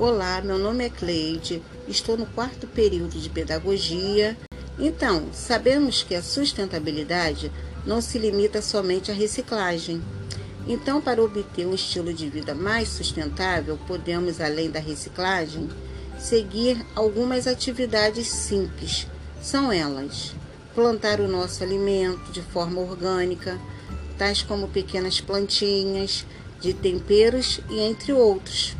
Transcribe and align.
Olá, 0.00 0.40
meu 0.40 0.58
nome 0.58 0.84
é 0.84 0.88
Cleide, 0.88 1.60
estou 1.88 2.16
no 2.16 2.24
quarto 2.24 2.68
período 2.68 3.18
de 3.18 3.28
pedagogia. 3.28 4.38
Então, 4.78 5.26
sabemos 5.32 6.04
que 6.04 6.14
a 6.14 6.22
sustentabilidade 6.22 7.50
não 7.84 8.00
se 8.00 8.16
limita 8.16 8.62
somente 8.62 9.10
à 9.10 9.14
reciclagem. 9.14 10.00
Então, 10.68 11.00
para 11.00 11.20
obter 11.20 11.66
um 11.66 11.74
estilo 11.74 12.14
de 12.14 12.28
vida 12.28 12.54
mais 12.54 12.86
sustentável, 12.90 13.76
podemos, 13.88 14.40
além 14.40 14.70
da 14.70 14.78
reciclagem, 14.78 15.68
seguir 16.16 16.80
algumas 16.94 17.48
atividades 17.48 18.28
simples. 18.28 19.08
São 19.42 19.72
elas: 19.72 20.32
plantar 20.76 21.20
o 21.20 21.26
nosso 21.26 21.64
alimento 21.64 22.30
de 22.30 22.40
forma 22.40 22.80
orgânica, 22.80 23.58
tais 24.16 24.42
como 24.42 24.68
pequenas 24.68 25.20
plantinhas, 25.20 26.24
de 26.60 26.72
temperos 26.72 27.58
e 27.68 27.80
entre 27.80 28.12
outros. 28.12 28.77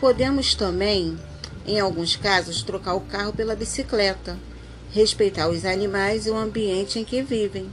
Podemos 0.00 0.54
também, 0.54 1.18
em 1.66 1.78
alguns 1.78 2.16
casos, 2.16 2.62
trocar 2.62 2.94
o 2.94 3.02
carro 3.02 3.34
pela 3.34 3.54
bicicleta, 3.54 4.38
respeitar 4.92 5.46
os 5.50 5.66
animais 5.66 6.24
e 6.24 6.30
o 6.30 6.38
ambiente 6.38 6.98
em 6.98 7.04
que 7.04 7.22
vivem. 7.22 7.70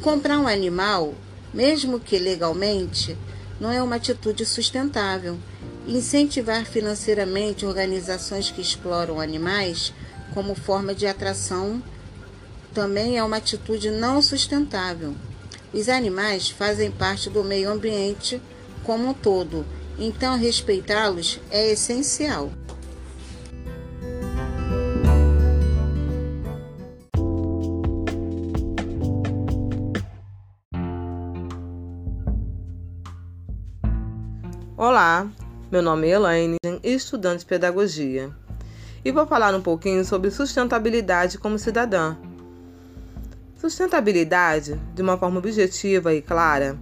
Comprar 0.00 0.38
um 0.38 0.48
animal, 0.48 1.14
mesmo 1.52 2.00
que 2.00 2.18
legalmente, 2.18 3.14
não 3.60 3.70
é 3.70 3.82
uma 3.82 3.96
atitude 3.96 4.46
sustentável. 4.46 5.38
Incentivar 5.86 6.64
financeiramente 6.64 7.66
organizações 7.66 8.50
que 8.50 8.62
exploram 8.62 9.20
animais 9.20 9.92
como 10.32 10.54
forma 10.54 10.94
de 10.94 11.06
atração 11.06 11.82
também 12.72 13.18
é 13.18 13.22
uma 13.22 13.36
atitude 13.36 13.90
não 13.90 14.22
sustentável. 14.22 15.14
Os 15.74 15.90
animais 15.90 16.48
fazem 16.48 16.90
parte 16.90 17.28
do 17.28 17.44
meio 17.44 17.70
ambiente 17.70 18.40
como 18.82 19.10
um 19.10 19.12
todo, 19.12 19.66
então 20.00 20.38
respeitá-los 20.38 21.38
é 21.50 21.72
essencial. 21.72 22.50
Olá, 34.74 35.30
meu 35.70 35.82
nome 35.82 36.08
é 36.08 36.12
Elaine, 36.12 36.56
estudante 36.82 37.40
de 37.40 37.44
pedagogia, 37.44 38.30
e 39.04 39.12
vou 39.12 39.26
falar 39.26 39.54
um 39.54 39.60
pouquinho 39.60 40.02
sobre 40.06 40.30
sustentabilidade 40.30 41.36
como 41.36 41.58
cidadã. 41.58 42.16
Sustentabilidade, 43.58 44.80
de 44.94 45.02
uma 45.02 45.18
forma 45.18 45.38
objetiva 45.38 46.14
e 46.14 46.22
clara, 46.22 46.78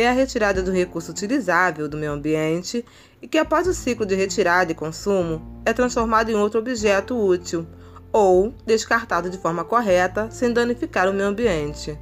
é 0.00 0.08
a 0.08 0.12
retirada 0.12 0.62
do 0.62 0.72
recurso 0.72 1.10
utilizável 1.10 1.88
do 1.88 1.96
meio 1.96 2.12
ambiente 2.12 2.84
e 3.20 3.28
que, 3.28 3.38
após 3.38 3.66
o 3.66 3.74
ciclo 3.74 4.06
de 4.06 4.14
retirada 4.14 4.72
e 4.72 4.74
consumo, 4.74 5.60
é 5.64 5.72
transformado 5.72 6.30
em 6.30 6.34
outro 6.34 6.60
objeto 6.60 7.16
útil 7.16 7.66
ou 8.12 8.54
descartado 8.66 9.30
de 9.30 9.38
forma 9.38 9.64
correta 9.64 10.28
sem 10.30 10.52
danificar 10.52 11.08
o 11.08 11.12
meio 11.12 11.28
ambiente. 11.28 11.98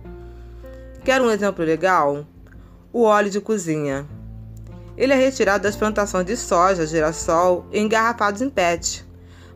Quer 1.05 1.21
um 1.21 1.31
exemplo 1.31 1.65
legal? 1.65 2.27
O 2.93 3.03
óleo 3.03 3.31
de 3.31 3.41
cozinha. 3.41 4.07
Ele 4.97 5.13
é 5.13 5.17
retirado 5.17 5.63
das 5.63 5.77
plantações 5.77 6.27
de 6.27 6.37
soja, 6.37 6.87
girassol 6.87 7.67
e 7.73 7.79
engarrafados 7.79 8.43
em 8.43 8.51
PET, 8.51 9.07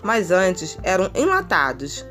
mas 0.02 0.30
antes 0.30 0.78
eram 0.82 1.10
enlatados. 1.14 2.06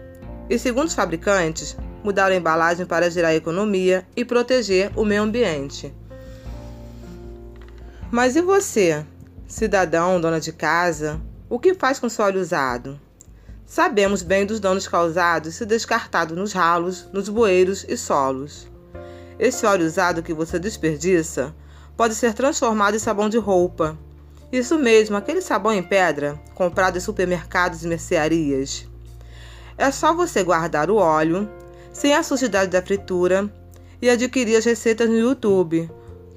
E 0.49 0.59
segundo 0.59 0.87
os 0.87 0.93
fabricantes, 0.93 1.77
mudaram 2.03 2.35
a 2.35 2.37
embalagem 2.37 2.85
para 2.85 3.09
gerar 3.09 3.33
economia 3.33 4.05
e 4.15 4.25
proteger 4.25 4.91
o 4.95 5.05
meio 5.05 5.23
ambiente. 5.23 5.93
Mas 8.12 8.36
e 8.36 8.42
você, 8.42 9.06
cidadão, 9.48 10.20
dona 10.20 10.38
de 10.38 10.52
casa, 10.52 11.22
o 11.50 11.58
que 11.58 11.73
faz 11.73 11.98
com 11.98 12.09
seu 12.09 12.26
óleo 12.26 12.42
usado? 12.42 13.00
Sabemos 13.66 14.22
bem 14.22 14.45
dos 14.45 14.60
danos 14.60 14.86
causados 14.86 15.55
se 15.55 15.66
descartado 15.66 16.36
nos 16.36 16.52
ralos, 16.52 17.08
nos 17.14 17.30
bueiros 17.30 17.86
e 17.88 17.95
solos. 17.95 18.67
Esse 19.39 19.66
óleo 19.66 19.86
usado 19.86 20.21
que 20.21 20.33
você 20.33 20.60
desperdiça 20.60 21.55
pode 21.95 22.14
ser 22.14 22.33
transformado 22.33 22.98
em 22.98 23.00
sabão 23.00 23.30
de 23.30 23.38
roupa. 23.38 23.98
Isso 24.52 24.77
mesmo, 24.77 25.16
aquele 25.16 25.39
sabão 25.39 25.71
em 25.71 25.82
pedra 25.82 26.38
comprado 26.54 26.98
em 26.98 27.02
supermercados 27.02 27.86
e 27.86 27.88
mercearias. 27.88 28.86
É 29.77 29.89
só 29.89 30.14
você 30.14 30.44
guardar 30.44 30.92
o 30.92 30.98
óleo, 30.98 31.50
sem 31.94 32.14
a 32.14 32.23
sujidade 32.23 32.71
da 32.71 32.82
fritura, 32.82 33.50
e 34.02 34.10
adquirir 34.10 34.58
as 34.58 34.66
receitas 34.66 35.10
no 35.10 35.17
YouTube 35.17 35.89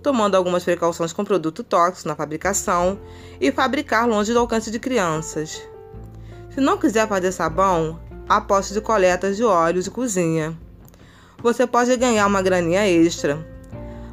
tomando 0.04 0.34
algumas 0.34 0.62
precauções 0.62 1.15
com 1.15 1.25
produto 1.25 1.65
tóxico 1.65 2.06
na 2.06 2.15
fabricação 2.15 3.00
e 3.41 3.50
fabricar 3.50 4.06
longe 4.06 4.34
do 4.34 4.38
alcance 4.38 4.70
de 4.70 4.78
crianças. 4.78 5.66
Se 6.50 6.60
não 6.60 6.76
quiser 6.76 7.09
fazer 7.09 7.32
sabão, 7.32 7.98
aposte 8.28 8.75
de 8.75 8.82
coletas 8.82 9.34
de 9.38 9.42
óleos 9.42 9.87
de 9.87 9.91
cozinha. 9.91 10.56
Você 11.42 11.66
pode 11.66 11.97
ganhar 11.97 12.26
uma 12.26 12.42
graninha 12.42 12.87
extra, 12.87 13.44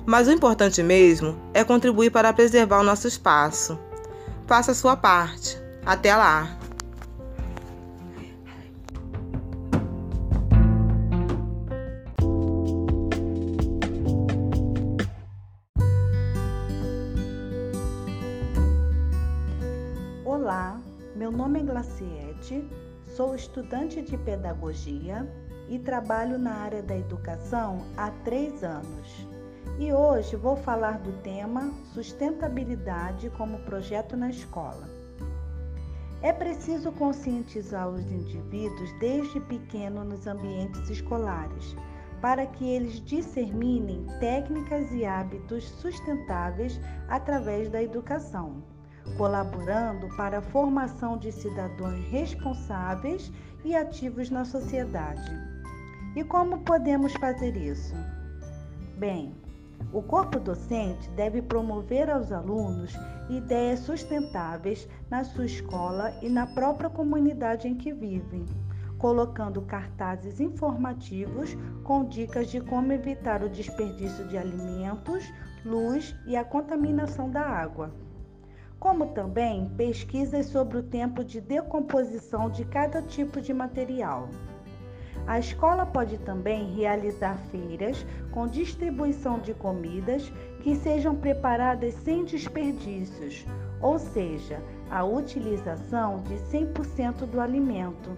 mas 0.06 0.30
o 0.30 0.32
importante 0.32 0.82
mesmo 0.82 1.38
é 1.54 1.62
contribuir 1.62 2.10
para 2.10 2.32
preservar 2.32 2.80
o 2.80 2.84
nosso 2.84 3.06
espaço. 3.06 3.78
Faça 4.48 4.72
a 4.72 4.76
sua 4.76 4.96
parte. 4.96 5.62
Até 5.86 6.16
lá! 6.16 6.61
Olá, 20.44 20.82
meu 21.16 21.32
nome 21.32 21.60
é 21.60 21.64
Glaciete, 21.64 22.68
sou 23.16 23.36
estudante 23.36 24.02
de 24.02 24.18
pedagogia 24.18 25.32
e 25.70 25.78
trabalho 25.78 26.40
na 26.40 26.56
área 26.56 26.82
da 26.82 26.98
educação 26.98 27.86
há 27.96 28.10
três 28.26 28.64
anos. 28.64 29.28
E 29.78 29.94
hoje 29.94 30.36
vou 30.36 30.56
falar 30.56 30.98
do 30.98 31.12
tema 31.22 31.72
sustentabilidade 31.94 33.30
como 33.38 33.60
projeto 33.60 34.18
na 34.18 34.32
escola. 34.32 34.90
É 36.24 36.34
preciso 36.34 36.92
conscientizar 36.94 37.88
os 37.88 38.12
indivíduos 38.12 38.92
desde 39.00 39.40
pequeno 39.42 40.04
nos 40.04 40.26
ambientes 40.26 40.90
escolares, 40.90 41.76
para 42.20 42.48
que 42.48 42.68
eles 42.68 43.00
disseminem 43.06 44.08
técnicas 44.20 44.92
e 44.92 45.06
hábitos 45.06 45.70
sustentáveis 45.70 46.82
através 47.08 47.70
da 47.70 47.84
educação 47.84 48.64
colaborando 49.18 50.08
para 50.16 50.40
a 50.40 50.42
formação 50.42 51.18
de 51.18 51.32
cidadãos 51.32 52.04
responsáveis 52.10 53.32
e 53.64 53.76
ativos 53.76 54.30
na 54.30 54.46
sociedade. 54.46 55.32
E 56.16 56.24
como 56.24 56.60
podemos 56.60 57.14
fazer 57.14 57.56
isso? 57.56 57.96
Bem, 58.98 59.34
o 59.94 60.02
corpo 60.02 60.40
docente 60.40 61.10
deve 61.12 61.42
promover 61.42 62.10
aos 62.10 62.32
alunos 62.32 62.94
ideias 63.30 63.80
sustentáveis 63.80 64.88
na 65.10 65.24
sua 65.24 65.46
escola 65.46 66.14
e 66.22 66.30
na 66.30 66.48
própria 66.48 66.90
comunidade 66.90 67.68
em 67.68 67.76
que 67.76 67.94
vivem, 67.94 68.46
colocando 68.98 69.62
cartazes 69.62 70.40
informativos 70.40 71.58
com 71.84 72.06
dicas 72.06 72.50
de 72.50 72.62
como 72.62 72.92
evitar 72.92 73.44
o 73.44 73.50
desperdício 73.50 74.28
de 74.28 74.38
alimentos, 74.38 75.24
luz 75.66 76.16
e 76.26 76.36
a 76.36 76.44
contaminação 76.44 77.30
da 77.30 77.42
água 77.42 77.92
como 78.82 79.06
também 79.10 79.70
pesquisas 79.78 80.48
sobre 80.48 80.80
o 80.80 80.84
tempo 80.84 81.24
de 81.24 81.40
decomposição 81.40 82.50
de 82.50 82.66
cada 82.66 83.00
tipo 83.00 83.40
de 83.40 83.54
material. 83.54 84.28
A 85.28 85.38
escola 85.38 85.86
pode 85.86 86.18
também 86.18 86.74
realizar 86.74 87.38
feiras 87.52 88.04
com 88.32 88.48
distribuição 88.48 89.38
de 89.38 89.54
comidas 89.54 90.34
que 90.64 90.76
sejam 90.76 91.16
preparadas 91.16 91.94
sem 91.94 92.26
desperdícios, 92.26 93.46
ou 93.80 94.00
seja, 94.00 94.60
a 94.90 95.06
utilização 95.06 96.24
de 96.24 96.34
100% 96.52 97.28
do 97.28 97.40
alimento, 97.40 98.10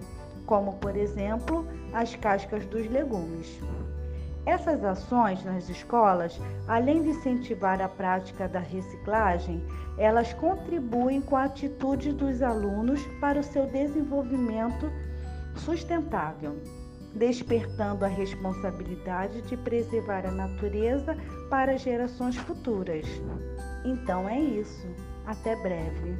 como 0.45 0.75
por 0.75 0.95
exemplo 0.95 1.67
as 1.91 2.15
cascas 2.15 2.65
dos 2.67 2.89
legumes. 2.89 3.59
Essas 4.45 4.83
ações 4.83 5.43
nas 5.45 5.69
escolas, 5.69 6.39
além 6.67 7.01
de 7.01 7.09
incentivar 7.09 7.81
a 7.81 7.87
prática 7.87 8.47
da 8.47 8.59
reciclagem, 8.59 9.63
elas 9.97 10.33
contribuem 10.33 11.21
com 11.21 11.35
a 11.35 11.45
atitude 11.45 12.11
dos 12.11 12.41
alunos 12.41 13.01
para 13.21 13.39
o 13.39 13.43
seu 13.43 13.65
desenvolvimento 13.67 14.91
sustentável, 15.55 16.57
despertando 17.15 18.03
a 18.03 18.07
responsabilidade 18.07 19.41
de 19.43 19.55
preservar 19.55 20.25
a 20.25 20.31
natureza 20.31 21.15
para 21.49 21.77
gerações 21.77 22.35
futuras. 22.35 23.05
Então 23.85 24.27
é 24.27 24.39
isso. 24.39 24.87
Até 25.25 25.55
breve. 25.55 26.17